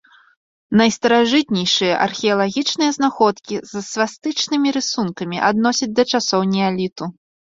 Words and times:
Найстаражытнейшыя 0.79 1.93
археалагічныя 2.05 2.95
знаходкі 2.97 3.55
з 3.71 3.83
свастычнымі 3.91 4.69
рысункамі 4.77 5.37
адносяць 5.51 5.91
да 6.01 6.09
часоў 6.17 6.41
неаліту. 6.55 7.03